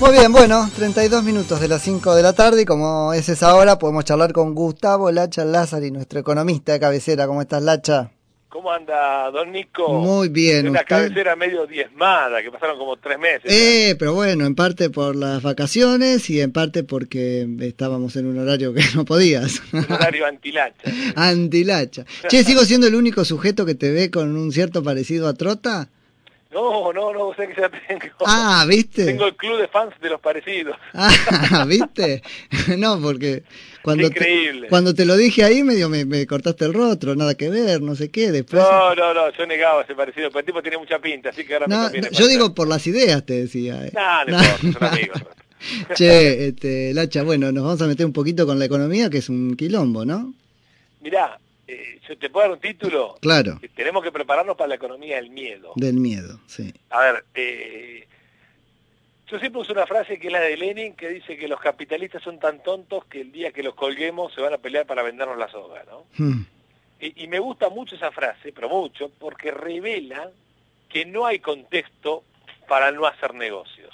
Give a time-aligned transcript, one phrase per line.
[0.00, 3.54] Muy bien, bueno, 32 minutos de las 5 de la tarde y como es esa
[3.54, 7.26] hora podemos charlar con Gustavo Lacha Lázari, nuestro economista de cabecera.
[7.26, 8.10] ¿Cómo estás, Lacha?
[8.48, 9.92] ¿Cómo anda, don Nico?
[10.00, 10.88] Muy bien, Una ¿usted?
[10.88, 13.42] cabecera medio diezmada, que pasaron como tres meses.
[13.44, 18.38] Eh, pero bueno, en parte por las vacaciones y en parte porque estábamos en un
[18.38, 19.62] horario que no podías.
[19.72, 20.90] Un horario antilacha.
[21.14, 22.04] Antilacha.
[22.26, 25.90] Che, ¿sigo siendo el único sujeto que te ve con un cierto parecido a Trota?
[26.52, 28.02] No, no, no, sé que ya tengo.
[28.26, 29.04] Ah, ¿viste?
[29.04, 30.76] Tengo el club de fans de los parecidos.
[30.94, 32.22] Ah, ¿viste?
[32.76, 33.44] No, porque
[33.82, 34.62] cuando Increíble.
[34.62, 37.80] Te, cuando te lo dije ahí medio me, me cortaste el rostro, nada que ver,
[37.82, 38.62] no sé qué, después...
[38.62, 41.54] No, no, no, yo negaba ese parecido, pero el tipo tiene mucha pinta, así que
[41.54, 42.08] ahora me No, conviene.
[42.10, 43.86] no, yo digo por las ideas, te decía.
[43.86, 43.92] eh.
[43.94, 44.72] No, no, No.
[44.72, 45.22] son amigos.
[45.94, 49.28] Che, este, Lacha, bueno, nos vamos a meter un poquito con la economía, que es
[49.28, 50.32] un quilombo, ¿no?
[51.02, 51.38] Mirá,
[51.68, 53.16] eh, yo te puedo dar un título.
[53.20, 55.72] Claro, Tenemos que prepararnos para la economía del miedo.
[55.74, 56.72] del miedo, sí.
[56.90, 58.06] A ver, eh,
[59.26, 62.22] yo siempre uso una frase que es la de Lenin, que dice que los capitalistas
[62.22, 65.36] son tan tontos que el día que los colguemos se van a pelear para vendernos
[65.36, 66.04] la soga, ¿no?
[66.16, 66.42] Hmm,
[67.00, 70.30] Y, y me gusta mucho esa frase, pero mucho, porque revela
[70.88, 72.22] que no hay contexto
[72.68, 73.90] para no hacer negocios.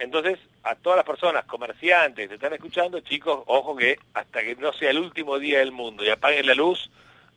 [0.00, 4.56] Entonces, a todas las personas, comerciantes que te están escuchando, chicos, ojo que hasta que
[4.56, 6.90] no sea el último día del mundo y apaguen la luz,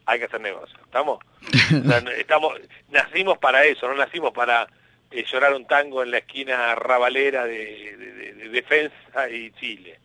[0.06, 0.80] hay que hacer negocios.
[0.84, 1.20] ¿Estamos?
[1.86, 2.60] O sea, estamos
[2.90, 4.68] nacimos para eso, no nacimos para
[5.12, 10.00] eh, llorar un tango en la esquina rabalera de, de- de- de Defensa y Chile.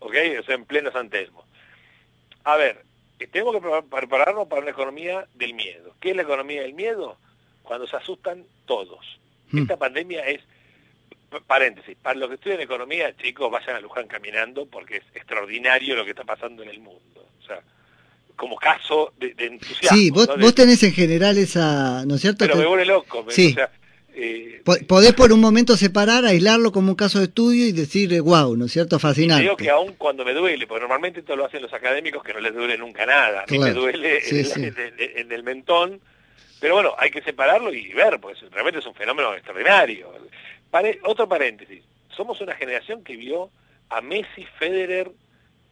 [0.00, 0.14] ¿Ok?
[0.40, 1.44] O sea, en pleno San Telmo.
[2.44, 2.84] A ver,
[3.18, 5.94] eh, tenemos que pre- prepararnos para una economía del miedo.
[6.00, 7.16] ¿Qué es la economía del miedo?
[7.62, 9.18] Cuando se asustan todos.
[9.50, 9.62] Hmm.
[9.62, 10.40] Esta pandemia es,
[11.46, 16.04] paréntesis, para los que estudian economía, chicos, vayan a Luján caminando porque es extraordinario lo
[16.04, 17.26] que está pasando en el mundo.
[17.40, 17.60] O sea,
[18.38, 19.98] como caso de, de entusiasmo.
[19.98, 20.36] Sí, vos, ¿no?
[20.38, 22.38] Vos tenés en general esa, ¿no es cierto?
[22.46, 23.24] pero me vuelve loco.
[23.24, 23.48] me- Sí.
[23.52, 23.70] O sea,
[24.14, 28.20] eh, po- podés por un momento separar, aislarlo como un caso de estudio y decir,
[28.22, 28.96] wow, ¿no es cierto?
[28.96, 29.42] te Fascinante.
[29.42, 32.40] digo que aún cuando me duele, porque normalmente esto lo hacen los académicos que no
[32.40, 33.44] les duele nunca nada.
[33.50, 33.80] Mí me Claro.
[33.82, 34.52] duele Sí, en, sí.
[34.64, 36.00] en- en- en el mentón.
[36.60, 40.12] Pero bueno, hay que separarlo y ver, pues realmente es un fenómeno extraordinario.
[40.70, 41.82] Pare- otro paréntesis.
[42.16, 43.50] Somos una generación que vio
[43.90, 45.12] a Messi, Federer,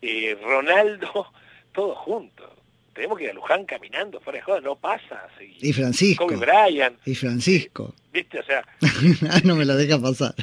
[0.03, 1.27] eh, Ronaldo,
[1.75, 2.49] todos juntos.
[2.97, 5.29] Tenemos que ir a Luján caminando, fuera de joda, no pasa.
[5.33, 5.57] así.
[5.61, 6.25] Y Francisco.
[6.27, 7.95] Kobe Bryant, Y Francisco.
[8.13, 8.41] ¿viste?
[8.41, 8.65] O sea,
[9.31, 10.35] Ah, no me la deja pasar.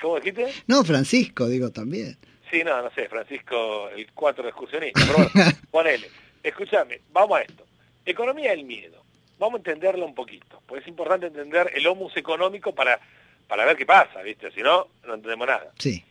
[0.00, 0.52] ¿cómo dijiste?
[0.66, 2.16] No, Francisco, digo también.
[2.50, 6.10] Sí, no, no sé, Francisco, el cuatro excursionista, pero bueno, ponele.
[6.42, 7.64] Escúchame, vamos a esto.
[8.04, 9.02] Economía del miedo.
[9.38, 13.00] Vamos a entenderla un poquito, porque es importante entender el homus económico para,
[13.48, 14.50] para ver qué pasa, ¿viste?
[14.52, 15.72] Si no, no entendemos nada.
[15.78, 16.02] Sí.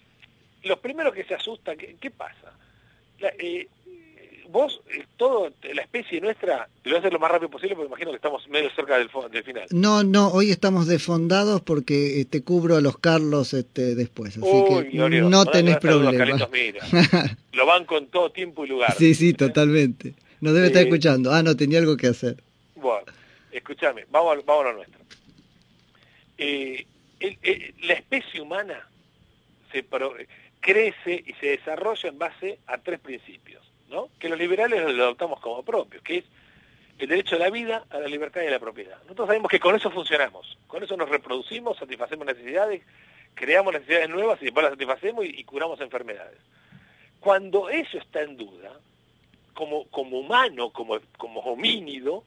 [0.63, 2.51] Los primeros que se asustan, ¿qué, qué pasa?
[3.19, 3.67] La- eh,
[4.55, 7.87] vos, eh, todo, la especie nuestra, lo voy a hacer lo más rápido posible, porque
[7.89, 9.65] imagino que estamos medio cerca del, del final.
[9.71, 14.83] No, no, hoy estamos desfondados porque este, cubro a los Carlos este, después, así Uy,
[14.85, 15.29] que glorioso.
[15.29, 16.25] no tenés problema.
[17.53, 18.95] Lo van con todo tiempo y lugar.
[18.97, 20.13] sí, sí, totalmente.
[20.41, 21.33] Nos debe estar escuchando.
[21.33, 22.37] Ah, no, tenía algo que hacer.
[22.75, 23.05] Bueno,
[23.51, 24.99] escúchame, vamos, a- vamos a lo nuestro.
[26.37, 26.85] Eh,
[27.19, 28.87] el- el- la especie humana
[29.71, 30.15] se pro-
[30.59, 34.09] crece y se desarrolla en base a tres principios, ¿no?
[34.19, 36.25] Que los liberales los adoptamos como propios, que es
[36.99, 38.97] el derecho a la vida, a la libertad y a la propiedad.
[39.03, 42.81] Nosotros sabemos que con eso funcionamos, con eso nos reproducimos, satisfacemos necesidades,
[43.33, 46.39] creamos necesidades nuevas y después las satisfacemos y, y curamos enfermedades.
[47.19, 48.71] Cuando eso está en duda,
[49.53, 52.23] como, como humano, como, como homínido,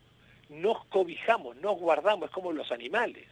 [0.51, 3.27] nos cobijamos, nos guardamos, es como los animales.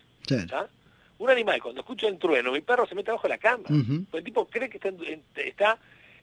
[1.18, 3.64] Un animal, cuando escucha el trueno, mi perro se mete abajo de la cama.
[4.04, 5.78] Porque el tipo cree que está en, en- está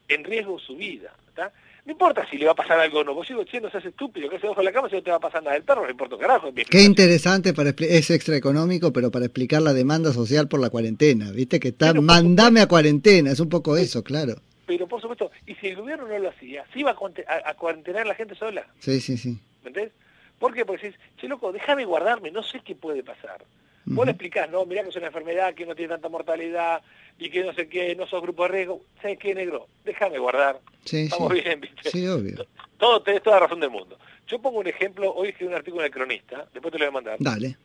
[0.08, 1.12] en riesgo su vida.
[1.34, 1.52] ¿tá?
[1.86, 3.12] No importa si le va a pasar algo o no.
[3.14, 5.10] Vos digo, che, no seas estúpido, que se abajo de la cama, si no te
[5.10, 5.54] va a pasar nada.
[5.56, 6.50] El perro no importa un carajo.
[6.70, 11.30] Qué interesante, para es extraeconómico, pero para explicar la demanda social por la cuarentena.
[11.30, 14.36] Viste que está, Pero, mandame a cuarentena, es un poco eso, claro.
[14.66, 17.54] Pero por supuesto, y si el gobierno no lo hacía, si iba a, a- a
[17.54, 18.66] cuarentenar a la gente sola.
[18.78, 19.38] Sí, sí, sí.
[19.62, 19.92] ¿Me entendés?
[20.38, 20.64] ¿Por qué?
[20.64, 23.44] Porque decís, che, loco, déjame guardarme, no sé qué puede pasar.
[23.86, 24.04] Vos Ujú.
[24.06, 26.82] le explicás, no, mirá que es una enfermedad que no tiene tanta mortalidad
[27.18, 28.82] y que no sé qué, no sos grupo de riesgo.
[29.02, 29.68] ¿Sabes qué, negro?
[29.84, 30.60] Déjame guardar.
[30.84, 31.40] Sí, Estamos sí.
[31.42, 31.90] bien, ¿viste?
[31.90, 32.46] Sí, obvio.
[32.78, 33.98] Todo, tenés toda la razón del mundo.
[34.26, 36.88] Yo pongo un ejemplo, hoy escribí un artículo en el cronista, después te lo voy
[36.88, 37.16] a mandar.
[37.20, 37.56] Dale.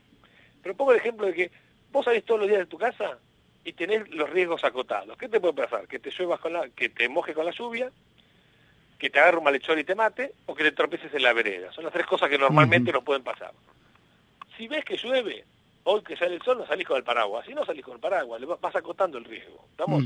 [0.62, 1.52] Pero pongo el ejemplo de que
[1.92, 3.18] vos salís todos los días de tu casa
[3.64, 5.18] y tenés los riesgos acotados.
[5.18, 5.88] ¿Qué te puede pasar?
[5.88, 7.92] Que te lluevas con la, que te mojes con la lluvia,
[8.98, 11.72] que te agarre un malhechor y te mate, o que te tropieces en la vereda.
[11.72, 12.98] Son las tres cosas que normalmente Ujú.
[12.98, 13.54] nos pueden pasar.
[14.58, 15.46] Si ves que llueve,
[15.90, 17.46] hoy que sale el sol, no salís con el paraguas.
[17.46, 19.66] Si no salís con el paraguas, le vas acotando el riesgo.
[19.72, 20.04] ¿Estamos?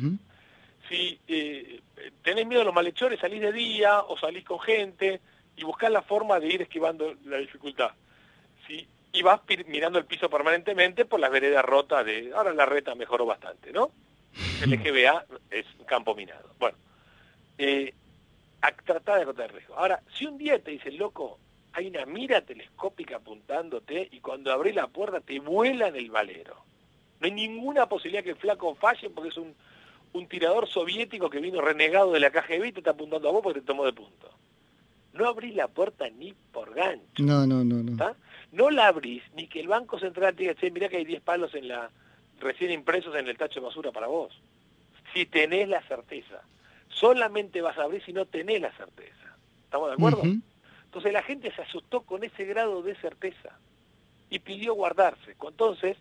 [0.90, 1.82] Si eh,
[2.22, 5.22] tenés miedo a los malhechores, salís de día o salís con gente
[5.56, 7.92] y buscás la forma de ir esquivando la dificultad.
[8.68, 12.32] Si y vas mirando el piso permanentemente por las veredas rotas de...
[12.36, 13.92] Ahora la reta mejoró bastante, ¿no?
[14.64, 16.50] El GBA es campo minado.
[16.58, 16.76] Bueno,
[17.60, 17.94] eh,
[18.62, 19.76] a tratar de acotar el riesgo.
[19.76, 21.38] Ahora, si un día te dicen, loco,
[21.74, 26.56] hay una mira telescópica apuntándote y cuando abrís la puerta te vuela en el valero.
[27.20, 29.56] No hay ninguna posibilidad que el flaco falle porque es un,
[30.14, 33.42] un tirador soviético que vino renegado de la KGB y te está apuntando a vos
[33.42, 34.30] porque te tomó de punto.
[35.14, 37.24] No abrís la puerta ni por gancho.
[37.24, 37.75] No, no, no.
[37.84, 38.16] No,
[38.52, 41.22] no la abrís ni que el Banco Central te diga, che, mirá que hay 10
[41.22, 41.90] palos en la
[42.40, 44.34] recién impresos en el tacho de basura para vos.
[45.14, 46.42] Si tenés la certeza.
[46.90, 49.36] Solamente vas a abrir si no tenés la certeza.
[49.66, 50.22] ¿Estamos de acuerdo?
[50.94, 53.57] Entonces la gente se asustó con ese grado de certeza
[54.30, 55.36] y pidió guardarse.
[55.42, 55.98] Entonces,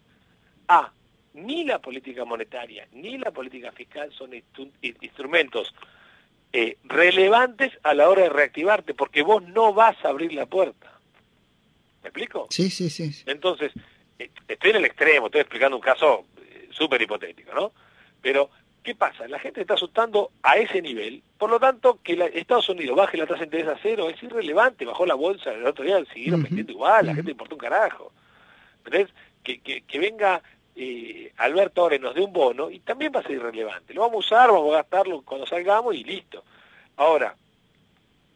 [0.69, 0.93] A,
[1.33, 4.33] ni la política monetaria ni la política fiscal son
[5.01, 5.75] instrumentos
[6.53, 11.01] eh, relevantes a la hora de reactivarte, porque vos no vas a abrir la puerta.
[12.03, 12.49] ¿Me explico?
[12.51, 13.23] Sí, sí, sí.
[13.25, 13.73] Entonces,
[14.19, 17.73] eh, estoy en el extremo, estoy explicando un caso eh, súper hipotético, ¿no?
[18.21, 18.51] Pero,
[18.83, 19.29] ¿qué pasa?
[19.29, 23.27] La gente está asustando a ese nivel, por lo tanto, que Estados Unidos baje la
[23.27, 26.73] tasa de interés a cero es irrelevante, bajó la bolsa el otro día, siguieron vendiendo
[26.73, 28.13] igual, la gente importa un carajo.
[28.85, 29.09] Pero
[29.43, 30.43] que, que, que venga
[30.75, 33.93] eh, Alberto ahora nos dé un bono y también va a ser irrelevante.
[33.95, 36.45] Lo vamos a usar, vamos a gastarlo cuando salgamos y listo.
[36.97, 37.35] Ahora,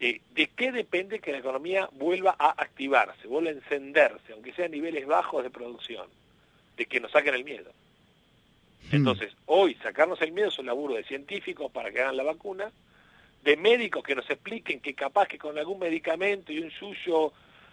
[0.00, 4.66] eh, ¿de qué depende que la economía vuelva a activarse, vuelva a encenderse, aunque sea
[4.66, 6.06] a niveles bajos de producción?
[6.76, 7.72] De que nos saquen el miedo.
[8.90, 8.96] Hmm.
[8.96, 12.70] Entonces, hoy sacarnos el miedo es un laburo de científicos para que hagan la vacuna,
[13.42, 17.32] de médicos que nos expliquen que capaz que con algún medicamento y un suyo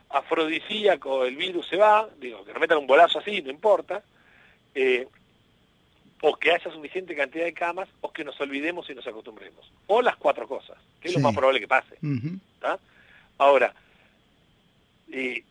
[0.09, 4.03] afrodisíaco el virus se va, digo, que nos metan un bolazo así, no importa,
[4.75, 5.07] eh,
[6.21, 9.69] o que haya suficiente cantidad de camas, o que nos olvidemos y nos acostumbremos.
[9.87, 11.97] O las cuatro cosas, que es lo más probable que pase.
[13.37, 13.73] Ahora,
[15.11, 15.43] eh,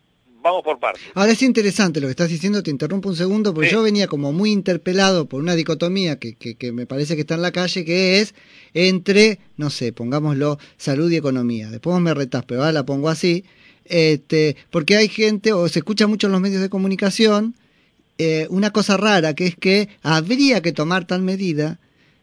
[0.43, 1.03] vamos por partes.
[1.15, 4.33] Ahora es interesante lo que estás diciendo, te interrumpo un segundo, porque yo venía como
[4.33, 7.85] muy interpelado por una dicotomía que, que, que, me parece que está en la calle,
[7.85, 8.35] que es
[8.75, 11.71] entre, no sé, pongámoslo, salud y economía.
[11.71, 13.44] Después me retás, pero ahora la pongo así,
[13.85, 17.55] este, porque hay gente, o se escucha mucho en los medios de comunicación,
[18.19, 21.79] eh, una cosa rara, que es que habría que tomar tal medida,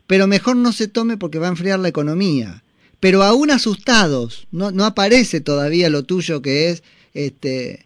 [0.07, 2.63] pero mejor no se tome porque va a enfriar la economía.
[3.00, 6.83] Pero aún asustados, no, no aparece todavía lo tuyo que es,
[7.13, 7.86] este,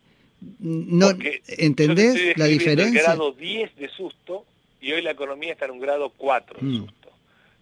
[0.60, 1.10] no,
[1.48, 3.00] ¿entendés la diferencia?
[3.00, 4.46] El grado 10 de susto
[4.82, 6.78] y hoy la economía está en un grado 4 de mm.
[6.78, 7.10] susto.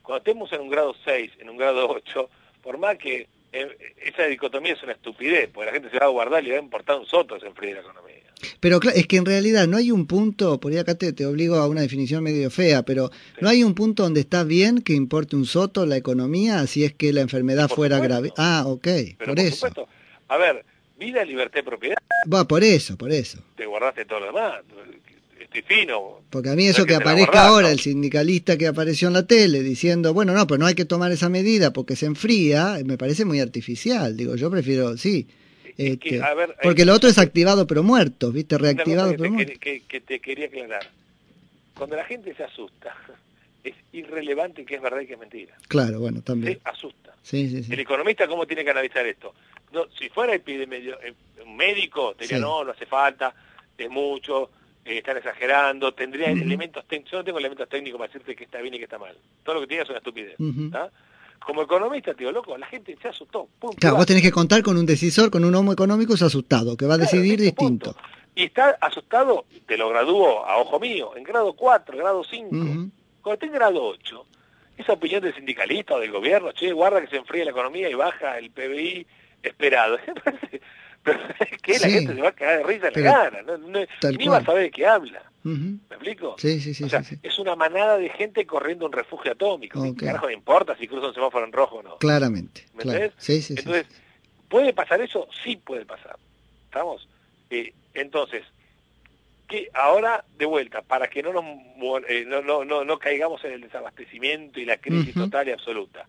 [0.02, 2.30] Cuando estemos en un grado 6, en un grado 8,
[2.64, 3.68] por más que eh,
[4.06, 6.60] esa dicotomía es una estupidez, porque la gente se va a guardar y le va
[6.60, 8.16] a importar un soto ese enfriar la economía.
[8.60, 11.56] Pero es que en realidad no hay un punto, por ahí acá te, te obligo
[11.56, 15.36] a una definición medio fea, pero no hay un punto donde está bien que importe
[15.36, 18.32] un soto la economía si es que la enfermedad fuera grave.
[18.38, 18.88] Ah, ok,
[19.24, 19.56] por, eso.
[19.56, 19.88] Supuesto.
[20.28, 20.66] A ver,
[21.02, 21.98] vida, libertad y propiedad.
[22.32, 23.40] Va, por eso, por eso.
[23.56, 24.62] Te guardaste todo lo demás.
[25.40, 26.22] Estoy fino.
[26.30, 30.14] Porque a mí eso que, aparezca ahora el sindicalista que apareció en la tele diciendo,
[30.14, 33.40] bueno, no, pero no hay que tomar esa medida porque se enfría, me parece muy
[33.40, 34.16] artificial.
[34.16, 35.28] Digo, yo prefiero, sí,
[35.78, 36.22] este,
[36.62, 38.58] porque lo otro es activado pero muerto, ¿viste?
[38.58, 39.60] Reactivado pero muerto.
[39.60, 40.88] Que, que, te quería aclarar.
[41.76, 42.96] Cuando la gente se asusta,
[43.64, 45.56] es irrelevante que es verdad y que es mentira.
[45.68, 46.60] Claro, bueno, también.
[46.64, 47.16] Se asusta.
[47.32, 49.34] El economista, ¿cómo tiene que analizar esto?
[49.72, 51.14] No, si fuera epidemio, eh,
[51.46, 53.34] un médico, te diría, no, no hace falta,
[53.78, 54.50] es mucho,
[54.86, 58.60] eh, están exagerando, tendría elementos técnicos, yo no tengo elementos técnicos para decirte que está
[58.62, 59.16] bien y que está mal.
[59.44, 60.36] Todo lo que tiene es una estupidez
[61.46, 63.48] como economista, tío, loco, la gente se asustó.
[63.80, 66.96] claro, vos tenés que contar con un decisor, con un homo económico asustado, que va
[66.96, 67.96] a decidir distinto.
[68.36, 72.50] Y está asustado, te lo gradúo a ojo mío, en grado 4, grado 5.
[72.50, 74.26] Cuando esté en grado 8,
[74.78, 77.94] esa opinión del sindicalista o del gobierno, che, guarda que se enfríe la economía y
[77.96, 79.06] baja el PBI
[79.44, 79.98] esperado.
[81.04, 83.58] Pero es que la gente se va a caer de risa en la cara, no,
[83.58, 85.24] ni va a saber de qué habla.
[85.44, 86.36] ¿Me explico?
[86.38, 89.82] Sí, sí, sí, o sea, Es una manada de gente corriendo un refugio atómico.
[89.82, 91.98] ¿Qué carajo me importa si cruza un semáforo en rojo o no?
[91.98, 92.68] Claramente.
[92.76, 93.88] ¿Me sí, entonces,
[94.48, 95.28] ¿puede pasar eso?
[95.44, 96.18] Sí puede pasar.
[96.66, 97.08] ¿Estamos?
[97.50, 98.44] Eh, entonces,
[99.48, 101.44] que ahora, de vuelta, para que no, nos,
[102.08, 106.08] eh, no, no, no, no, caigamos en el desabastecimiento y la crisis total y absoluta,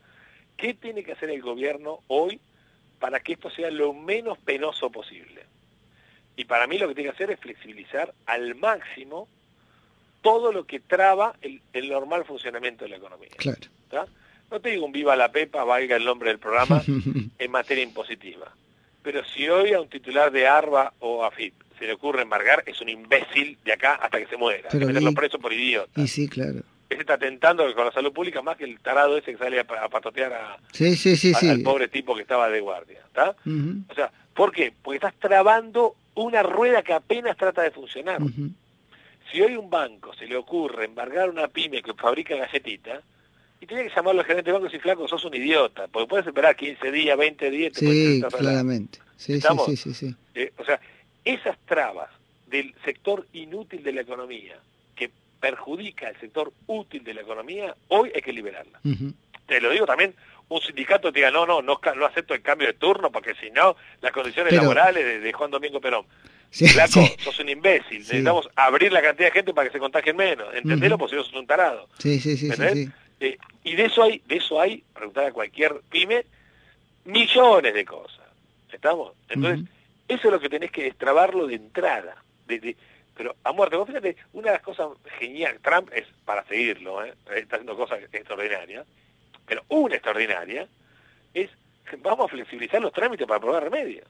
[0.57, 2.39] ¿qué tiene que hacer el gobierno hoy
[3.03, 5.43] para que esto sea lo menos penoso posible?
[6.37, 9.27] Y para mí lo que tiene que hacer es flexibilizar al máximo
[10.21, 13.31] todo lo que traba el, normal funcionamiento de la economía.
[13.37, 14.09] Claro.
[14.53, 16.81] No te digo un viva la pepa, valga el nombre del programa,
[17.39, 18.55] en materia impositiva.
[19.03, 22.81] Pero si hoy a un titular de ARBA o AFIP se le ocurre embargar, es
[22.81, 24.69] un imbécil de acá hasta que se muera.
[24.71, 26.01] Pero meterlo preso por idiota.
[26.01, 26.63] Y sí, claro.
[26.93, 29.65] Ese está atentando con la salud pública más que el tarado ese que sale a,
[29.65, 33.01] patotear a, sí, sí, sí, al pobre tipo que estaba de guardia.
[33.07, 33.35] ¿está?
[33.89, 34.73] O sea, ¿por qué?
[34.83, 38.21] Porque estás trabando una rueda que apenas trata de funcionar.
[39.31, 43.03] Si hoy un banco se le ocurre embargar una pyme que fabrica galletitas,
[43.61, 46.09] y tiene que llamarlo al gerente de banco y decir, flaco, sos un idiota, porque
[46.09, 48.99] puedes esperar 15 días, 20 días, te Sí, claramente.
[49.17, 49.67] Sí, sí, ¿Estamos?
[49.67, 50.17] sí, sí, sí.
[50.35, 50.81] Eh, o sea,
[51.25, 52.11] esas trabas
[52.49, 54.59] del sector inútil de la economía
[55.43, 58.79] perjudica al sector útil de la economía, hoy hay que liberarla.
[59.47, 60.15] Te lo digo también,
[60.49, 63.51] un sindicato te diga, no, no, no, no acepto el cambio de turno porque si
[63.51, 66.07] no, las condiciones Pero- laborales de, de Juan Domingo Perón.
[66.51, 67.17] Sí, Flaco, sí.
[67.19, 68.11] sos un imbécil, Sí.
[68.13, 70.55] necesitamos abrir la cantidad de gente para que se contagien menos.
[70.55, 71.01] Entendelo, Ujú.
[71.01, 71.89] porque si no sos un tarado.
[71.99, 72.49] Sí, sí, sí.
[73.19, 76.25] Eh, y de eso hay, de eso hay, preguntar a cualquier pyme,
[77.05, 78.21] millones de cosas.
[78.73, 79.13] ¿Estamos?
[79.29, 79.67] Entonces,
[80.09, 82.17] eso es lo que tenés que destrabarlo de entrada.
[82.47, 82.77] De, de-
[83.16, 84.88] pero a muerte, vos fíjate, una de las cosas
[85.19, 87.14] geniales, Trump es para seguirlo, ¿eh?
[87.37, 88.87] está haciendo cosas extraordinarias,
[89.47, 90.66] pero una extraordinaria
[91.35, 91.50] es
[91.88, 94.07] que vamos a flexibilizar los trámites para probar remedios.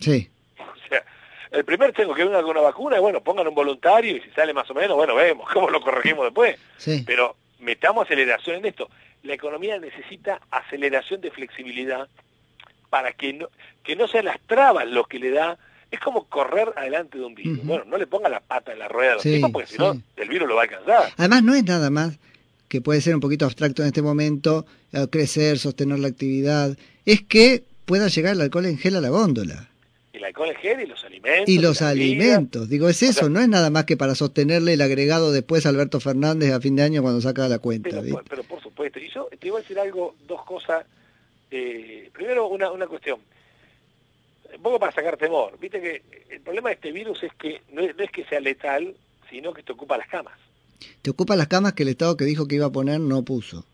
[0.00, 0.30] Sí.
[0.58, 1.04] O sea,
[1.50, 4.52] el primer tengo que venga con una vacuna, bueno, pongan un voluntario y si sale
[4.52, 6.58] más o menos, bueno, vemos cómo lo corregimos después.
[6.76, 7.02] Sí.
[7.06, 8.88] Pero metamos aceleración en esto.
[9.22, 12.08] La economía necesita aceleración de flexibilidad
[12.90, 13.48] para que no,
[13.82, 15.58] que no sean las trabas lo que le da.
[15.90, 17.64] Es como correr adelante de un virus.
[17.64, 19.78] Bueno, no le ponga la pata en la rueda a los Sí, tipos porque si
[19.78, 20.02] no, sí.
[20.16, 21.12] el virus lo va a alcanzar.
[21.16, 22.18] Además, no es nada más
[22.68, 27.22] que puede ser un poquito abstracto en este momento, eh, crecer, sostener la actividad, es
[27.22, 29.68] que pueda llegar el alcohol en gel a la góndola.
[30.12, 31.48] El alcohol en gel y los alimentos.
[31.48, 34.80] Y los alimentos, digo, es eso, sea- no es nada más que para sostenerle el
[34.80, 37.90] agregado después a Alberto Fernández a fin de año cuando saca la cuenta.
[38.00, 38.98] Pero, por- pero por supuesto.
[38.98, 40.84] Y yo te iba a decir algo, dos cosas.
[41.50, 43.20] Eh, primero, una, una cuestión.
[44.56, 45.58] Un poco para sacar temor.
[45.58, 48.40] Viste que el problema de este virus es que no es, no es que sea
[48.40, 48.94] letal,
[49.30, 50.38] sino que te ocupa las camas.
[51.02, 53.64] Te ocupa las camas que el Estado que dijo que iba a poner no puso.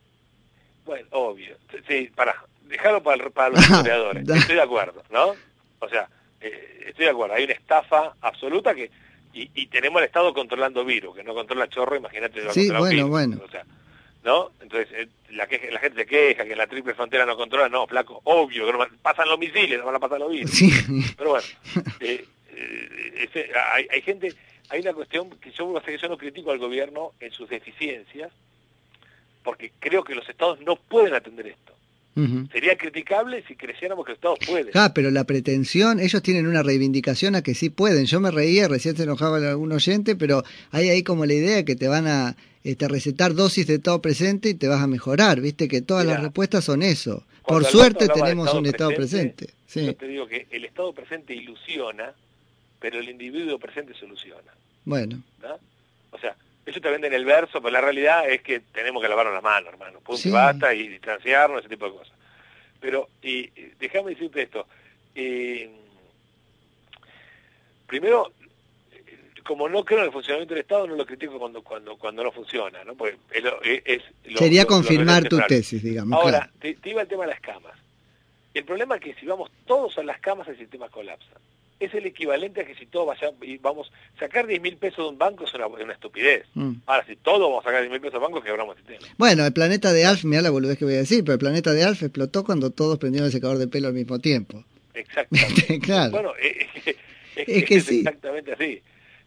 [0.84, 1.56] Bueno, obvio.
[1.88, 2.34] Sí, pará.
[2.66, 4.28] Dejarlo para, para los Ah, historiadores.
[4.28, 5.34] Estoy de acuerdo, ¿no?
[5.78, 6.08] O sea,
[6.40, 7.34] eh, estoy de acuerdo.
[7.34, 8.90] Hay una estafa absoluta que...
[9.34, 12.52] Y, y tenemos al Estado controlando virus, que no controla chorro, imagínate.
[12.52, 13.08] Sí, bueno, virus.
[13.10, 13.40] bueno.
[13.42, 13.64] O sea,
[14.24, 14.52] ¿no?
[14.60, 17.68] Entonces, eh, la, la gente se queja que la triple frontera no controla.
[17.68, 20.50] No, flaco, obvio, que no, pasan los misiles, no van a pasar los.
[20.50, 20.70] Sí.
[21.16, 21.46] Pero bueno,
[22.00, 22.24] eh,
[22.54, 24.32] eh, hay, hay gente,
[24.68, 28.30] hay una cuestión que yo, que yo no critico al gobierno en sus deficiencias,
[29.42, 31.72] porque creo que los estados no pueden atender esto.
[32.52, 34.68] Sería criticable si creyéramos que los estados pueden.
[34.74, 38.04] Ah, pero la pretensión, ellos tienen una reivindicación a que sí pueden.
[38.04, 41.64] Yo me reía, recién se enojaba algún oyente, pero hay ahí como la idea de
[41.64, 45.40] que te van a este, recetar dosis de estado presente y te vas a mejorar,
[45.40, 47.24] viste que todas las respuestas son eso.
[47.46, 49.46] Por suerte tenemos un estado presente.
[49.46, 52.12] Yo Sí, te digo que el estado presente ilusiona,
[52.78, 54.52] pero el individuo presente soluciona.
[54.84, 55.22] bueno.
[55.40, 55.58] ¿no?
[56.10, 59.08] O sea, eso te vende en el verso, pero la realidad es que tenemos que
[59.08, 59.98] lavarnos las manos, hermano.
[60.00, 60.30] Punto y Sí.
[60.30, 62.14] basta y distanciarnos, ese tipo de cosas.
[62.80, 64.66] Pero, y, y déjame decirte esto.
[65.14, 65.70] eh,
[67.86, 68.32] primero,
[69.42, 72.32] como no creo en el funcionamiento del Estado, no lo critico cuando cuando cuando no
[72.32, 72.94] funciona, ¿no?
[72.94, 76.18] Porque es, lo- es- es lo- Sería lo- lo confirmar tu tesis, digamos.
[76.18, 76.52] Ahora, claro.
[76.60, 77.72] te, te iba el tema de las camas.
[78.54, 81.30] El problema es que si vamos todos a las camas, el sistema colapsa.
[81.80, 85.10] Es el equivalente a que si todos vaya, y vamos, sacar 10 mil pesos de
[85.10, 86.44] un banco es una, es una estupidez.
[86.54, 86.74] Mm.
[86.86, 89.14] Ahora, si todos vamos a sacar 10 mil pesos de banco, quebramos el sistema.
[89.18, 91.72] Bueno, el planeta de Alf, mira la boludez que voy a decir, pero el planeta
[91.72, 94.64] de Alf explotó cuando todos prendieron el secador de pelo al mismo tiempo.
[94.94, 95.80] Exactamente.
[95.82, 96.10] Claro.
[96.12, 96.96] Bueno, eh, eh,
[97.36, 97.98] es, Es que sí.
[98.00, 98.80] exactamente así.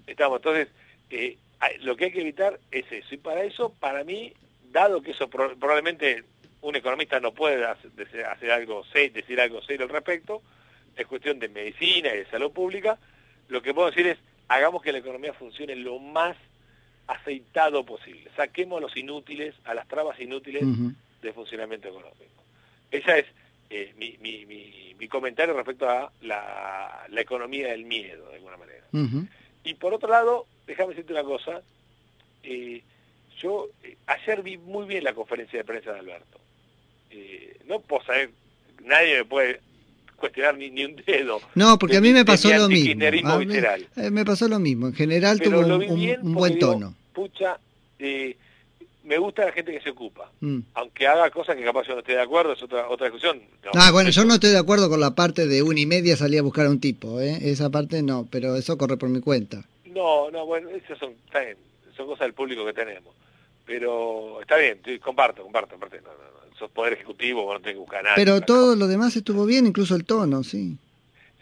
[0.08, 0.68] Estamos, entonces,
[1.10, 1.38] eh,
[1.82, 3.16] lo que hay que evitar es eso.
[3.16, 4.34] Y para eso, para mí,
[4.72, 6.24] dado que eso pro- probablemente
[6.62, 7.92] un economista no puede hacer,
[8.26, 10.42] hacer algo, decir algo serio al respecto,
[10.96, 12.98] es cuestión de medicina y de salud pública,
[13.50, 16.36] lo que puedo decir es, hagamos que la economía funcione lo más
[17.08, 18.30] aceitado posible.
[18.36, 20.92] Saquemos a los inútiles, a las trabas inútiles Ujú.
[21.22, 22.44] de funcionamiento económico.
[22.92, 23.26] Ese es
[23.70, 28.58] eh, mi, mi, mi, mi comentario respecto a la, la economía del miedo, de alguna
[28.58, 28.84] manera.
[29.66, 31.62] Y por otro lado, déjame decirte una cosa,
[32.44, 32.82] eh,
[33.42, 36.40] yo eh, ayer vi muy bien la conferencia de prensa de Alberto.
[37.12, 38.30] Eh, no puedo saber,
[38.84, 39.60] nadie me puede
[40.16, 41.42] cuestionar ni, ni un dedo.
[41.56, 42.96] No, porque de a mí me pasó lo mismo.
[42.96, 44.88] mí- me pasó lo mismo.
[44.88, 46.96] En general Pero tuvo un, un- un buen digo, tono.
[47.14, 47.60] pucha,
[48.00, 48.38] eh,
[49.06, 50.32] me gusta la gente que se ocupa.
[50.42, 50.60] Mm.
[50.74, 53.42] Aunque haga cosas que capaz yo no esté de acuerdo, es otra otra discusión.
[53.64, 56.18] No, Ah, bueno, yo no estoy de acuerdo con la parte de una y media
[56.18, 57.38] salí a buscar a un tipo, ¿eh?
[57.42, 59.64] Esa parte no, pero eso corre por mi cuenta.
[59.86, 61.58] No, no, bueno, esas son, está bien,
[61.96, 63.14] son cosas del público que tenemos.
[63.66, 65.76] Pero está bien, comparto, comparto.
[65.76, 68.16] Aparte, no, no, sos poder ejecutivo, no tenés que buscar a nadie.
[68.26, 70.78] Pero todo lo demás estuvo bien, incluso el tono, sí.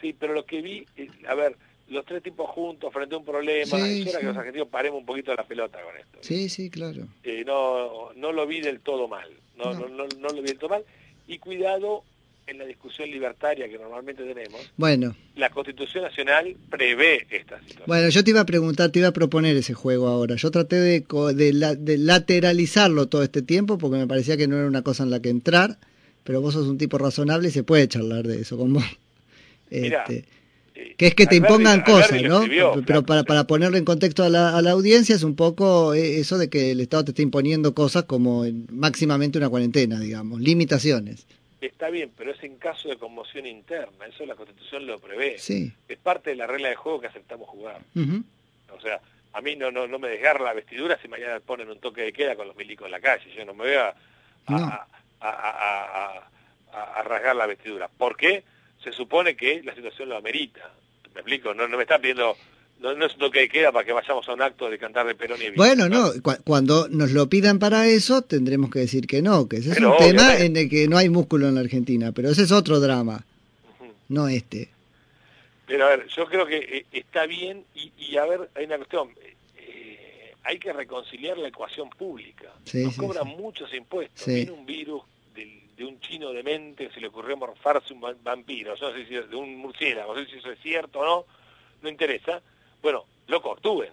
[0.01, 1.55] Sí, pero lo que vi, eh, a ver,
[1.94, 5.34] los tres tipos juntos frente a un problema, Sí, que los argentinos paremos un poquito
[5.34, 6.18] la pelota con esto.
[6.22, 7.08] Sí, sí, claro.
[7.24, 9.88] Eh, no, no lo vi del todo mal, no, No.
[9.88, 9.88] no.
[9.90, 10.84] No, no lo vi del todo mal.
[11.28, 12.04] Y cuidado
[12.46, 15.16] en la discusión libertaria que normalmente tenemos, bueno.
[15.36, 17.84] la Constitución Nacional prevé esta situación.
[17.88, 20.36] Bueno, yo te iba a preguntar, te iba a proponer ese juego ahora.
[20.36, 24.82] Yo traté de, de, lateralizarlo todo este tiempo porque me parecía que no era una
[24.82, 25.78] cosa en la que entrar,
[26.26, 28.84] pero vos sos un tipo razonable y se puede charlar de eso con vos.
[29.70, 30.26] Este,
[30.75, 32.44] eh, que es que te impongan cosas, ¿no?
[32.86, 36.20] Pero para, para ponerlo en contexto a la, a la, audiencia es un poco eh,
[36.20, 41.27] eso de que el Estado te está imponiendo cosas como máximamente una cuarentena, digamos, limitaciones.
[41.62, 45.38] Está bien, pero es en caso de conmoción interna, eso la Constitución lo prevé.
[45.38, 45.72] Sí.
[45.88, 47.80] Es parte de la regla de juego que aceptamos jugar.
[48.75, 49.00] O sea,
[49.34, 52.13] a mí no, no, no me desgarra la vestidura si mañana ponen un toque de
[52.13, 53.32] queda con los milicos en la calle.
[53.36, 53.96] Yo no me voy a,
[54.48, 54.88] a,
[55.22, 56.30] a,
[56.72, 57.88] a rasgar la vestidura.
[57.88, 58.44] ¿Por qué?
[58.84, 60.72] Se supone que la situación lo amerita.
[61.13, 61.54] ¿Me explico?
[61.54, 62.36] No, no me está pidiendo
[62.84, 65.16] no, no es lo que queda para que vayamos a un acto de cantar de
[65.16, 66.12] Perón y Evita, Bueno, no,
[66.44, 69.96] cuando nos lo pidan para eso tendremos que decir que no, que ese es un
[69.98, 73.25] tema en el que no hay músculo en la Argentina, pero ese es otro drama,
[74.10, 74.70] no este.
[75.66, 79.12] Pero a ver, yo creo que eh, está bien y, a ver, hay una cuestión,
[79.58, 82.52] eh, hay que reconciliar la ecuación pública.
[82.74, 85.04] nos cobran muchos impuestos, viene un virus
[85.77, 89.30] de, un chino demente que se le ocurrió morfarse un vampiro, no sé si es
[89.30, 91.25] de un murciélago, no sé si eso es cierto o no,
[91.82, 92.42] no interesa,
[92.82, 93.92] bueno, loco, actúen.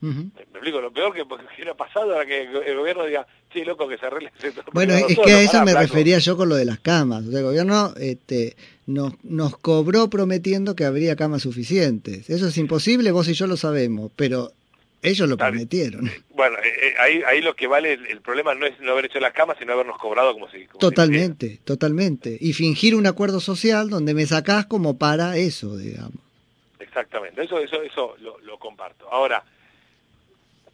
[0.00, 3.98] me, explico, lo peor que, hubiera pasado era que el gobierno diga, sí, loco, que
[3.98, 4.32] se arregle
[4.72, 7.24] Bueno, es que a eso me refería yo con lo de las camas.
[7.26, 12.28] el gobierno este, nos, nos cobró prometiendo que habría camas suficientes.
[12.28, 14.52] Eso es imposible, vos y yo lo sabemos, pero
[15.04, 16.10] ellos lo prometieron.
[16.30, 19.20] Bueno, eh, eh, ahí, ahí lo que vale, el, problema no es no haber hecho
[19.20, 20.66] las camas, sino habernos cobrado como si...
[20.78, 22.36] totalmente, totalmente.
[22.40, 26.18] Y fingir un acuerdo social donde me sacás como para eso, digamos.
[26.78, 29.08] Exactamente, eso, eso, eso lo, comparto.
[29.12, 29.44] Ahora,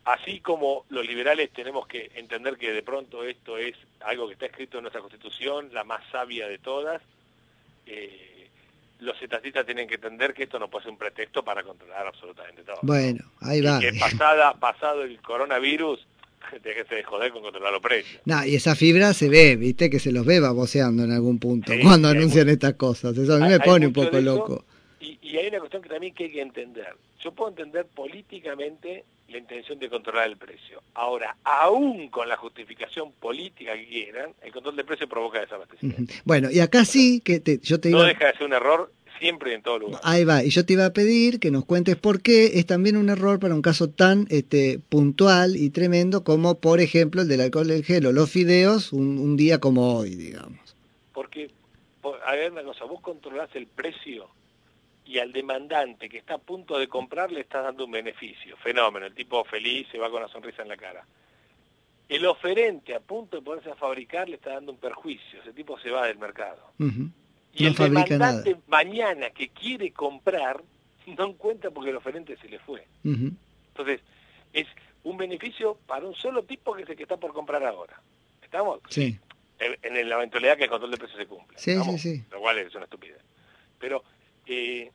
[0.05, 4.47] así como los liberales tenemos que entender que de pronto esto es algo que está
[4.47, 7.03] escrito en nuestra Constitución, la más sabia de todas,
[7.87, 8.30] eh,
[9.01, 12.63] los etatistas tienen que entender que esto no puede ser un pretexto para controlar absolutamente
[12.63, 12.79] todo.
[12.83, 13.81] Bueno, ahí va.
[13.81, 16.07] que pasada, pasado el coronavirus,
[16.63, 18.21] déjese de joder con controlar los precios.
[18.25, 21.73] No, y esa fibra se ve, viste, que se los ve baboseando en algún punto
[21.83, 23.17] cuando anuncian estas cosas.
[23.17, 24.65] Eso a mí me pone un poco loco.
[25.01, 26.95] Y, hay una cuestión que también que hay que entender.
[27.21, 30.83] Yo puedo entender políticamente la intención de controlar el precio.
[30.95, 36.13] Ahora, aún con la justificación política que quieran, el control del precio provoca desabastecimiento.
[36.25, 39.55] Bueno, y acá sí que yo te No deja de ser un error siempre y
[39.55, 40.01] en todo lugar.
[40.05, 42.97] Ahí va, y yo te iba a pedir que nos cuentes por qué es también
[42.97, 47.43] un error para un caso tan este, puntual y tremendo como, por ejemplo, el del
[47.43, 50.59] alcohol del gel o los fideos un, un día como hoy, digamos.
[51.13, 51.51] Porque,
[52.27, 54.29] a ver una cosa, vos controlás el precio
[55.11, 58.57] y al demandante que está a punto de comprar le estás dando un beneficio.
[58.59, 61.05] Fenómeno, el tipo feliz se va con una sonrisa en la cara.
[62.09, 65.77] El oferente a punto de ponerse a fabricar le está dando un perjuicio, ese tipo
[65.81, 66.63] se va del mercado.
[67.53, 70.63] Y el demandante mañana que quiere comprar
[71.07, 72.87] no encuentra porque el oferente se le fue.
[73.03, 74.01] Entonces,
[74.53, 74.69] es
[75.03, 78.01] un beneficio para un solo tipo que es el que está por comprar ahora.
[78.45, 78.79] ¿Estamos?
[78.91, 79.19] Sí.
[79.59, 81.59] En, la eventualidad que el control de precios se cumple.
[81.59, 82.25] Sí, sí, sí.
[82.31, 83.19] Lo cual es una estupidez.
[83.81, 84.05] Pero
[84.47, 84.91] eh,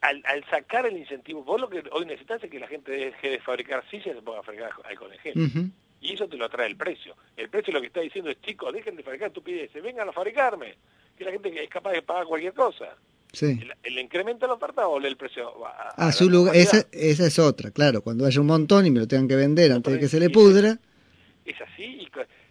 [0.00, 3.40] al, sacar el incentivo, vos lo que hoy necesitas es que la gente deje de
[3.40, 6.76] fabricar sillas y se ponga a fabricar alcohol en Y eso te lo trae el
[6.76, 7.16] precio.
[7.36, 10.76] El precio lo que está diciendo es, chicos, dejen de fabricar estupideces, vengan a fabricarme.
[11.16, 12.96] Que la gente es capaz de pagar cualquier cosa.
[13.32, 13.58] Sí.
[13.82, 15.52] ¿El, incremento de la oferta o el precio?
[15.66, 18.00] A, su lugar, esa, esa, es otra, claro.
[18.00, 20.30] Cuando haya un montón y me lo tengan que vender antes de que se le
[20.30, 20.78] pudra.
[21.44, 22.08] Es así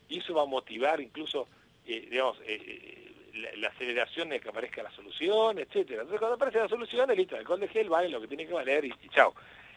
[0.10, 1.48] y, eso va a motivar incluso,
[1.86, 3.07] eh, digamos, eh,
[3.46, 6.02] eh la, aceleración de que aparezca la solución, etcétera.
[6.02, 8.48] Entonces cuando aparece la solución, el listo, el alcohol de gel vale lo que tiene
[8.48, 9.34] que valer y, chao.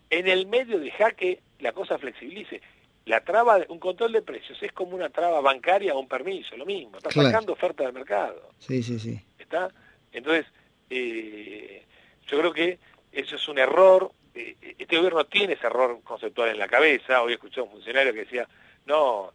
[0.08, 2.60] En el medio deja que la cosa flexibilice.
[3.06, 6.56] La traba, de, un control de precios es como una traba bancaria o un permiso,
[6.56, 6.98] lo mismo.
[6.98, 8.50] Está sacando oferta del mercado.
[8.58, 9.20] Sí, sí, sí.
[9.38, 9.70] ¿Está?
[10.12, 10.46] Entonces,
[10.90, 11.84] eh,
[12.26, 12.78] yo creo que
[13.12, 14.12] eso es un error.
[14.34, 17.22] Eh, este gobierno tiene ese error conceptual en la cabeza.
[17.22, 18.48] Hoy escuché a un funcionario que decía,
[18.86, 19.32] no,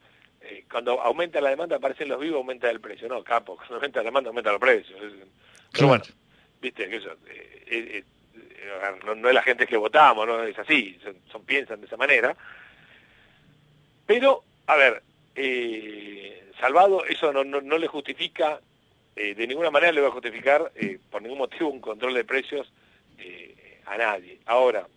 [0.48, 3.08] eh, cuando aumenta la demanda aparecen los vivos, aumenta el precio.
[3.08, 5.00] No, capo, cuando aumenta la demanda, aumenta los precios.
[5.72, 6.04] Pero bueno,
[6.62, 8.04] viste, que eso, eh, eh,
[9.04, 11.00] no, es la gente que votamos, no es así,
[11.32, 12.36] son, piensan de esa manera.
[14.06, 15.02] Pero, a ver,
[16.60, 18.60] Salvado, eso no, no, le justifica,
[19.16, 20.72] de ninguna manera le va a justificar
[21.10, 22.72] por ningún motivo un control de precios
[23.86, 24.40] a nadie.
[24.46, 24.88] Ahora,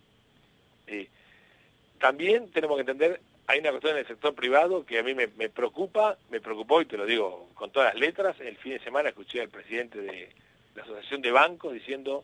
[1.99, 5.27] también tenemos que entender hay una cuestión en el sector privado que a mí me,
[5.27, 8.39] preocupa, me preocupó y te lo digo con todas las letras.
[8.39, 10.29] El fin de semana escuché al presidente de
[10.75, 12.23] la Asociación de Bancos diciendo,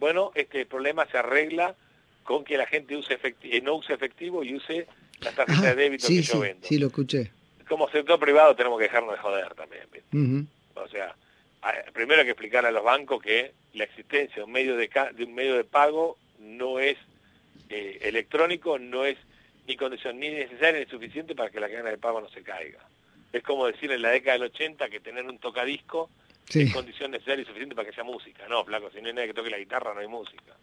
[0.00, 1.76] bueno, este problema se arregla
[2.24, 4.88] con que la gente use eh, no use efectivo y use
[5.20, 6.66] las tarjetas de débito que yo vendo.
[6.66, 7.30] Sí, lo escuché.
[7.68, 10.48] Como sector privado tenemos que dejarnos de joder también.
[10.74, 11.14] O sea,
[11.92, 15.24] primero hay que explicarle a los bancos que la existencia de un medio de, de,
[15.24, 16.96] un medio de pago no es
[17.68, 19.16] eh, electrónico, no es
[19.66, 22.80] ni condición ni necesaria ni suficiente para que la cadena de pago no se caiga.
[23.32, 26.10] Es como decir en la década del 80 que tener un tocadisco
[26.52, 28.46] es condición necesaria y suficiente para que sea música.
[28.48, 30.56] No, flaco, si no hay nadie que toque la guitarra no hay música.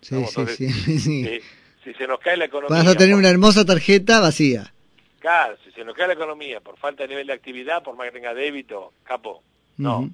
[0.00, 1.40] Sí, sí, sí,
[1.84, 2.78] si se nos cae la economía...
[2.78, 4.72] Vas a tener una hermosa tarjeta vacía.
[5.18, 8.06] Claro, si se nos cae la economía por falta de nivel de actividad, por más
[8.06, 9.42] que tenga débito, capo,
[9.78, 10.10] no.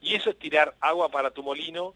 [0.00, 1.94] Y eso es tirar agua para tu molino.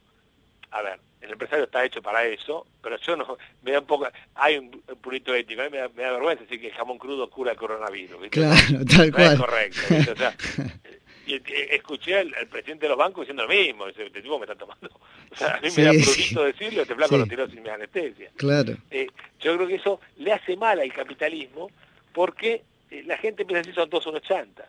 [0.70, 4.08] A ver, el empresario está hecho para eso, pero yo no, me da un poco,
[4.34, 7.52] hay un, purito ético, a mí me da, vergüenza decir que el jamón crudo cura
[7.52, 8.28] el coronavirus.
[8.30, 9.32] Claro, tal cual.
[9.32, 10.12] es correcto.
[10.12, 10.36] O sea,
[11.26, 14.56] y, escuché al, presidente de los bancos diciendo lo mismo, dice, este tipo me está
[14.56, 14.90] tomando.
[15.30, 18.30] O sea, a mí me da prurito decirlo, este flaco lo tiró sin mi anestesia.
[18.36, 18.76] Claro.
[18.90, 19.06] Eh,
[19.40, 21.70] yo creo que eso le hace mal al capitalismo
[22.12, 24.66] porque eh, la gente empieza a decir son todos unos chantas.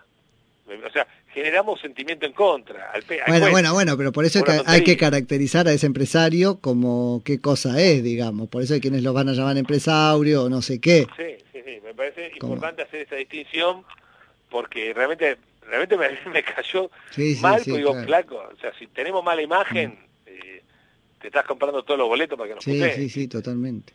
[0.86, 2.92] O sea, generamos sentimiento en contra.
[2.92, 7.40] Al bueno, bueno, bueno, pero por eso hay que caracterizar a ese empresario como qué
[7.40, 8.50] cosa es, digamos.
[8.50, 11.08] Por eso hay quienes lo van a llamar empresario o no sé qué.
[11.18, 11.80] Sí, sí, sí.
[11.84, 13.84] Me parece importante hacer esa distinción
[14.50, 15.38] porque realmente
[15.72, 16.92] realmente me, cayó
[17.42, 20.28] mal, porque digo, flaco, o sea, si tenemos mala imagen, mm.
[20.28, 20.64] eh,
[21.20, 23.94] te estás comprando todos los boletos para que nos Sí, sí, sí, totalmente.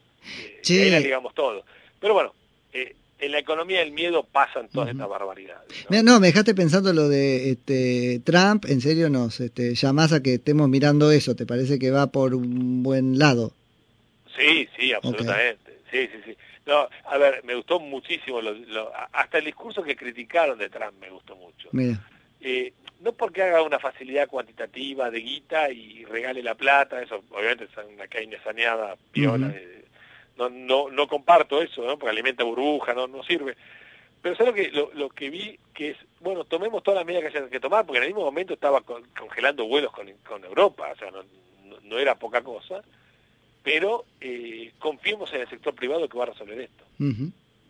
[0.69, 1.65] Eh, digamos todo.
[2.01, 2.35] Pero bueno,
[2.73, 5.87] eh, en la economía del miedo pasan todas estas barbaridades.
[5.89, 6.21] ¿no?
[6.21, 10.69] me dejaste pensando lo de este, Trump, en serio nos este, llamás a que estemos
[10.69, 13.53] mirando eso, ¿te parece que va por un buen lado?
[14.37, 15.79] Sí, sí, absolutamente.
[15.91, 16.37] Sí, sí, sí.
[16.67, 18.41] No, a ver, me gustó muchísimo,
[19.13, 21.71] hasta el discurso que criticaron de Trump me gustó mucho.
[22.41, 27.65] Eh, no porque haga una facilidad cuantitativa de guita y regale la plata, eso obviamente
[27.65, 28.07] es una
[28.43, 29.55] saneada piola,
[30.37, 31.99] no, no, no comparto eso, ¿no?
[31.99, 33.57] porque alimenta burbuja, no, no sirve.
[34.22, 35.59] Pero ¿sabes lo que, lo, lo, que vi?
[35.72, 38.25] Que es, bueno, tomemos todas las medidas que haya que tomar, porque en el mismo
[38.25, 41.22] momento estaba congelando vuelos con, con Europa, o sea, no,
[41.85, 42.83] no, era poca cosa,
[43.62, 46.85] pero eh, confiemos en el sector privado que va a resolver esto.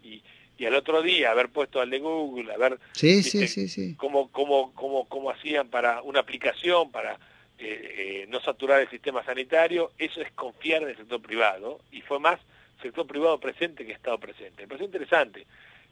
[0.02, 0.22] y,
[0.59, 3.94] y al otro día haber puesto al de Google, a ver sí, sí, sí, sí.
[3.96, 7.18] Cómo, cómo, cómo, cómo hacían para una aplicación, para
[7.59, 12.00] eh, eh, no saturar el sistema sanitario, eso es confiar en el sector privado, y
[12.00, 12.40] fue más
[12.83, 14.62] sector privado presente que Estado presente.
[14.62, 15.47] Me parece interesante.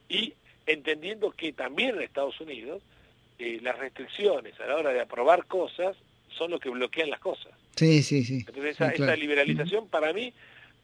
[0.09, 0.35] Y
[0.67, 2.83] entendiendo que también en Estados Unidos
[3.39, 5.97] eh, las restricciones a la hora de aprobar cosas
[6.37, 7.53] son lo que bloquean las cosas.
[7.77, 8.45] Sí, sí, sí.
[8.47, 10.33] Entonces esa, liberalización para mí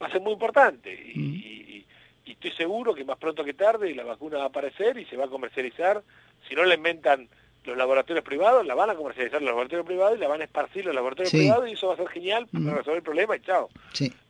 [0.00, 1.86] va a ser muy importante y, y,
[2.26, 5.24] estoy seguro que más pronto que tarde la vacuna va a aparecer y se va
[5.26, 6.02] a comercializar.
[6.48, 7.28] Si no la inventan
[7.64, 10.84] los laboratorios privados, la van a comercializar los laboratorios privados y la van a esparcir
[10.84, 13.68] los laboratorios privados y eso va a ser genial para resolver el problema y chao.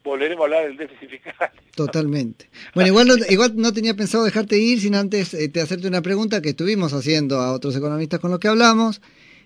[0.03, 1.51] Volveremos a hablar del déficit fiscal.
[1.77, 2.49] Totalmente.
[2.75, 6.43] Bueno, igual no, igual no tenía pensado dejarte ir sin antes eh, hacerte una pregunta
[6.43, 9.01] que estuvimos haciendo a otros economistas con los que hablamos,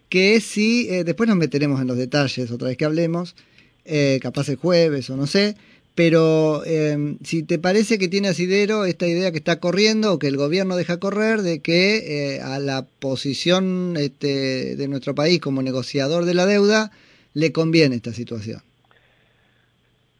[0.08, 3.36] que es si, eh, después nos meteremos en los detalles otra vez que hablemos,
[3.84, 5.56] eh, capaz el jueves o no sé,
[5.94, 10.26] pero eh, si te parece que tiene asidero esta idea que está corriendo o que
[10.26, 15.62] el gobierno deja correr de que eh, a la posición este, de nuestro país como
[15.62, 16.90] negociador de la deuda
[17.32, 18.60] le conviene esta situación.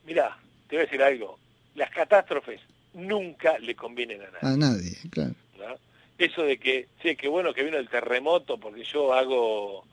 [0.07, 0.37] Mira,
[0.69, 1.39] te voy a decir algo.
[1.75, 2.61] Las catástrofes
[2.93, 4.55] nunca le convienen a nadie.
[4.55, 5.35] A nadie, claro.
[6.17, 9.85] Eso de que, sí, que bueno que vino el terremoto porque yo hago,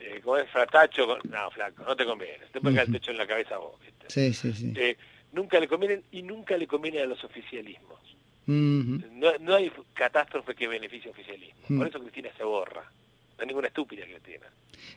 [0.00, 2.38] eh, como es fratacho, no, flaco, no te conviene.
[2.50, 3.74] Te caer el techo en la cabeza vos.
[4.08, 4.72] Sí, sí, sí.
[4.74, 4.96] Eh,
[5.32, 7.98] nunca le convienen y nunca le conviene a los oficialismos.
[8.46, 11.78] no, hay catástrofe que beneficie oficialismo.
[11.78, 12.82] Por eso Cristina se borra.
[12.82, 14.46] No hay ninguna estúpida que tiene.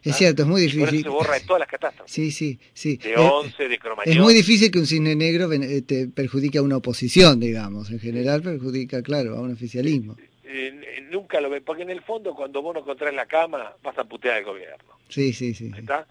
[0.04, 0.86] Es cierto, es muy difícil.
[0.86, 2.12] Por eso se borra de todas las catástrofes.
[2.12, 2.98] Sí, sí, sí.
[2.98, 4.16] De 11, de Cromañón.
[4.16, 5.50] Es muy difícil que un cisne negro
[5.86, 7.92] te perjudique a una oposición, digamos.
[7.92, 10.16] En general perjudica, claro, a un oficialismo.
[10.52, 13.96] Eh, nunca lo ve, porque en el fondo cuando vos no encontrás la cama vas
[14.00, 14.96] a putear al gobierno.
[15.08, 15.72] Sí, sí, sí.
[15.78, 16.08] ¿Está?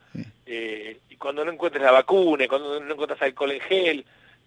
[0.47, 4.05] Eh, y cuando no encuentres la vacuna, cuando no encuentras alcohol en gel,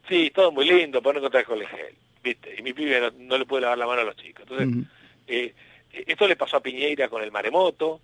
[0.08, 1.96] sí, todo muy lindo, pero no encontrar alcohol en gel.
[2.24, 2.56] ¿viste?
[2.58, 4.46] Y mi pibe no, le puede lavar la mano a los chicos.
[4.50, 4.88] Entonces,
[5.28, 5.54] eh,
[5.92, 8.00] esto le pasó a Piñeira con el maremoto,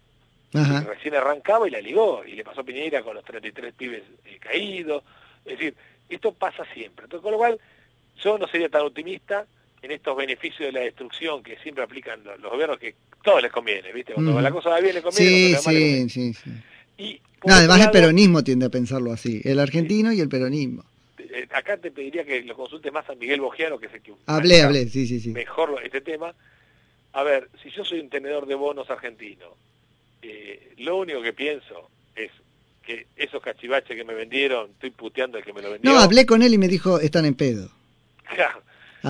[0.52, 4.04] que recién arrancaba y la ligó, y le pasó a Piñeira con los 33 pibes
[4.42, 5.06] caídos.
[5.46, 5.74] Es decir,
[6.10, 7.06] esto pasa siempre.
[7.06, 7.58] Entonces, con lo cual,
[8.22, 9.48] yo no sería tan optimista
[9.82, 13.92] en estos beneficios de la destrucción que siempre aplican los, gobiernos, que todos les conviene,
[13.92, 14.14] ¿viste?
[14.14, 15.58] Cuando la cosa va bien les conviene.
[15.58, 16.52] Sí, sí, sí,
[16.98, 20.84] Y, además el peronismo tiende a pensarlo así, el argentino y el peronismo.
[21.20, 24.14] Eh, acá te pediría que lo consultes más a Miguel Bogiano, que es el que...
[24.26, 25.30] Hablé, hablé, sí, sí, sí.
[25.30, 26.34] Mejor este tema.
[27.14, 29.56] A ver, si yo soy un tenedor de bonos argentino,
[30.22, 32.32] eh, lo único que pienso es
[32.84, 35.92] que esos cachivaches que me vendieron, estoy puteando el que me lo vendió.
[35.92, 37.70] No, hablé con él y me dijo, están en pedo.
[38.36, 38.62] Claro.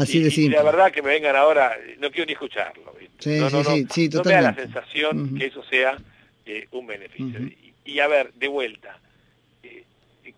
[0.01, 0.55] Así de simple.
[0.55, 2.95] Y la verdad que me vengan ahora, no quiero ni escucharlo.
[3.19, 5.97] Sí, no, sí, sí, no me da la sensación que eso sea
[6.45, 7.39] eh, un beneficio.
[7.85, 8.99] y a ver, de vuelta,
[9.63, 9.83] eh,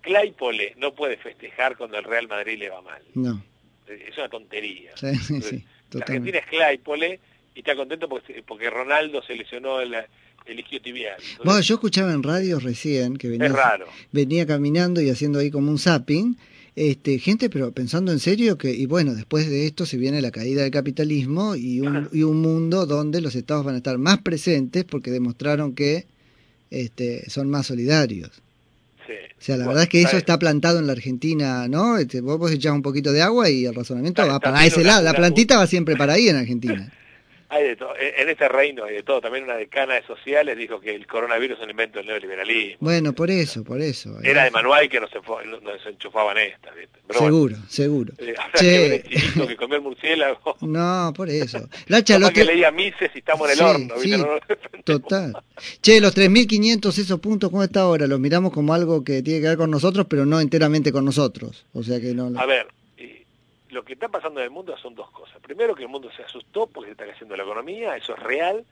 [0.01, 3.01] Claypole no puede festejar cuando el Real Madrid le va mal.
[3.15, 3.43] No.
[3.87, 4.91] Es una tontería.
[4.95, 7.19] Sí, sí, sí, la Argentina es Claypole
[7.55, 9.95] y está contento porque, porque Ronaldo se lesionó el,
[10.45, 11.15] el isquiotibial.
[11.15, 13.87] Entonces, Bueno, yo escuchaba en radio recién que venía, es raro.
[14.11, 16.37] venía caminando y haciendo ahí como un zapping,
[16.81, 20.31] este, gente pero pensando en serio que, y bueno, después de esto se viene la
[20.31, 24.19] caída del capitalismo y un, y un mundo donde los estados van a estar más
[24.21, 26.05] presentes porque demostraron que
[26.71, 28.31] este, son más solidarios.
[29.05, 29.13] Sí.
[29.13, 31.97] O sea, la Bueno, verdad es que eso está plantado en la Argentina, ¿no?
[31.97, 34.83] Este, vos, vos echás un poquito de agua y el razonamiento Está- va para ese
[34.83, 35.01] lado.
[35.03, 36.93] La plantita va siempre para ahí en Argentina.
[37.51, 37.93] Hay de todo.
[37.97, 39.21] En este reino hay de todo.
[39.21, 42.77] También una decana de sociales dijo que el coronavirus es un invento del neoliberalismo.
[42.79, 44.19] Bueno, por eso, por eso.
[44.21, 45.09] Era de Manuel que nos,
[45.63, 46.73] nos enchufaban estas.
[47.07, 48.13] Pero bueno, Seguro, seguro.
[48.19, 49.03] eh, Che.
[49.47, 50.57] que comió el murciélago.
[50.61, 51.67] No, por eso.
[51.87, 53.93] Lacha, los que tre- leía Mises y estamos en el Sí, horno.
[53.99, 54.27] sí, No.
[54.83, 55.33] Total.
[55.81, 58.05] Che, los 3.500 esos puntos, ¿cómo está ahora?
[58.05, 61.65] Los miramos como algo que tiene que ver con nosotros, pero no enteramente con nosotros.
[61.73, 62.31] O sea que no...
[62.39, 62.67] A ver,
[63.69, 65.37] lo que está pasando en el mundo son dos cosas.
[65.41, 68.65] Primero, que el mundo se asustó porque se está cayendo la economía, eso es real.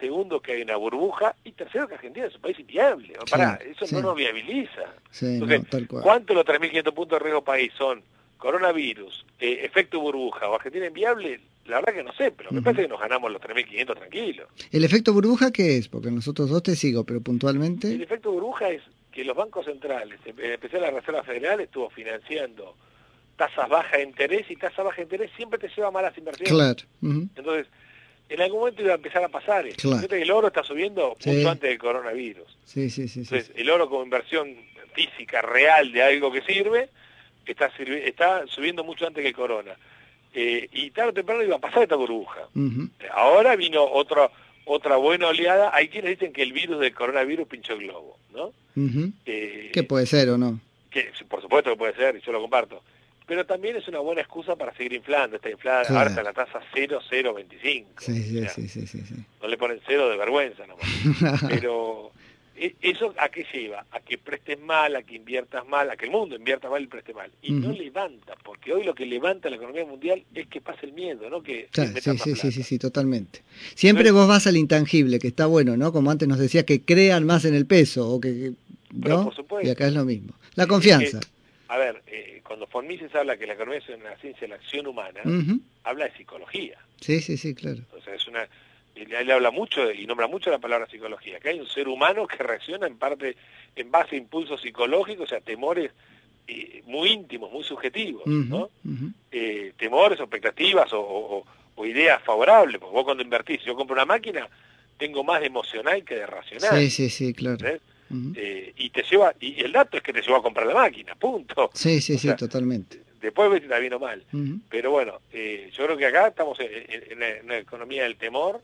[0.00, 1.36] Segundo, que hay una burbuja.
[1.44, 3.14] Y tercero, que Argentina es un país inviable.
[3.14, 3.94] Sí, Pará, eso sí.
[3.94, 4.92] no nos viabiliza.
[5.10, 6.02] Sí, Entonces, no, tal cual.
[6.02, 8.02] ¿cuánto los 3.500 puntos de riesgo país son
[8.38, 11.40] coronavirus, eh, efecto burbuja o Argentina inviable?
[11.66, 14.48] La verdad que no sé, pero me parece que nos ganamos los 3.500 tranquilos.
[14.70, 15.88] ¿El efecto burbuja qué es?
[15.88, 17.94] Porque nosotros dos te sigo, pero El puntualmente...
[17.94, 22.74] efecto burbuja es que los bancos centrales, en especial la Reserva Federal, estuvo financiando
[23.36, 26.52] tasas bajas de interés y tasas bajas de interés siempre te lleva a malas inversiones.
[26.52, 26.82] Claro.
[27.36, 27.66] Entonces,
[28.28, 29.88] en algún momento iba a empezar a pasar esto.
[29.88, 30.08] Claro.
[30.08, 31.30] Que el oro está subiendo Sí.
[31.30, 32.56] mucho antes del coronavirus.
[32.64, 33.24] Sí, sí, sí.
[33.24, 34.54] sí, Entonces, el oro como inversión
[34.94, 36.88] física, real, de algo que sirve,
[37.46, 37.66] está,
[38.04, 39.74] está subiendo mucho antes que el corona.
[40.32, 42.48] Eh, y tarde o temprano iba a pasar esta burbuja.
[43.12, 44.30] Ahora vino otra
[44.66, 45.70] otra buena oleada.
[45.74, 48.52] Hay quienes dicen que el virus del coronavirus pinchó el globo, ¿no?
[49.26, 50.58] Eh, ¿Qué puede ser o no?
[50.90, 52.80] que por supuesto que puede ser, y yo lo comparto.
[53.26, 55.36] Pero también es una buena excusa para seguir inflando.
[55.36, 55.96] Está inflada, Claro.
[55.98, 58.00] ahora está la tasa 0,025.
[58.00, 59.14] Sí, sí, O sea, sí, sí, sí, sí.
[59.40, 60.84] No le ponen cero de vergüenza nomás.
[61.48, 62.12] Pero
[62.56, 63.86] e- eso a qué lleva?
[63.90, 66.86] A que prestes mal, a que inviertas mal, a que el mundo invierta mal y
[66.86, 67.30] preste mal.
[67.42, 70.92] Y no levanta, porque hoy lo que levanta la economía mundial es que pase el
[70.92, 73.42] miedo, no que Claro, sí, sí, sí, sí, sí, totalmente.
[73.74, 75.92] Siempre vos vas al intangible, que está bueno, ¿no?
[75.92, 78.52] Como antes nos decía, que crean más en el peso, o que,
[79.02, 79.24] Pero ¿no?
[79.24, 79.66] por supuesto.
[79.66, 80.34] Y acá es lo mismo.
[80.56, 81.18] La Eh, confianza.
[81.18, 81.26] eh,
[81.68, 84.54] a ver, eh, cuando von Mises habla que la economía es una ciencia de la
[84.56, 85.20] acción humana,
[85.84, 86.78] habla de psicología.
[87.00, 87.82] Sí, sí, sí, claro.
[87.96, 88.46] O sea, es una,
[88.94, 92.26] él, él habla mucho y nombra mucho la palabra psicología, que hay un ser humano
[92.26, 93.36] que reacciona en parte
[93.76, 95.90] en base a impulsos psicológicos, o sea, temores
[96.46, 98.70] eh, muy íntimos, muy subjetivos, ¿no?
[99.32, 103.94] Eh, temores expectativas o, o- o ideas favorables, porque vos cuando invertís, si yo compro
[103.94, 104.48] una máquina,
[104.96, 106.78] tengo más de emocional que de racional.
[106.78, 107.54] Sí, sí, sí, claro.
[107.56, 107.82] ¿entendés?
[108.36, 111.14] Eh, y te lleva, y el dato es que te llevó a comprar la máquina,
[111.14, 111.70] punto.
[111.74, 113.02] Sí, sí, o sí, sea, totalmente.
[113.20, 114.22] Después ves si está bien o mal.
[114.32, 114.60] Ujú.
[114.68, 116.68] Pero bueno, eh, yo creo que acá estamos en,
[117.22, 118.60] en una economía del temor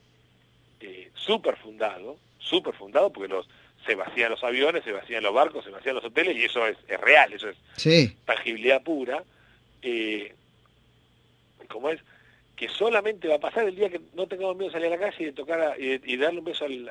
[0.81, 3.49] eh, súper fundado, súper fundado, porque los
[3.87, 6.77] se vacían los aviones, se vacían los barcos, se vacían los hoteles, y eso es,
[6.87, 9.25] es real, eso es Sí, tangibilidad pura.
[9.83, 10.35] Eh,
[11.69, 12.01] como es?
[12.61, 14.99] Que solamente va a pasar el día que no tengamos miedo de salir a la
[14.99, 16.91] calle y de tocar a- y, y darle un beso al,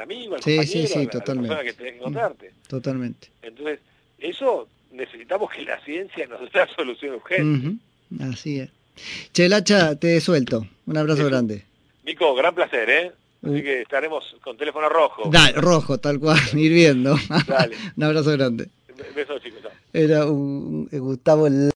[0.00, 1.48] amigo, al Sí, compañero, sí, sí, a la- a la totalmente.
[1.48, 2.50] persona que tenés que encontrarte.
[2.68, 3.28] totalmente.
[3.42, 3.78] Entonces,
[4.18, 7.68] eso necesitamos que la ciencia nos dé la solución urgente.
[7.68, 8.32] Ujú.
[8.32, 8.70] Así es.
[9.32, 10.66] Che, Lacha, te suelto.
[10.86, 11.62] Un abrazo grande.
[12.04, 13.12] Nico, gran placer, ¿eh?
[13.44, 13.62] Así Uh.
[13.62, 15.30] que estaremos con teléfono rojo.
[15.30, 17.14] Da, rojo, tal cual, ir viendo.
[17.46, 17.76] Dale.
[17.96, 18.68] un abrazo grande.
[19.14, 19.60] Besos, chicos.
[19.92, 21.46] Era un, un Gustavo